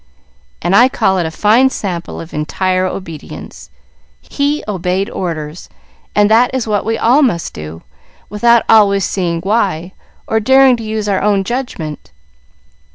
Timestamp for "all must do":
6.97-7.83